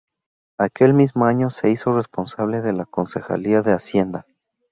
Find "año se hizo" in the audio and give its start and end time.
1.25-1.93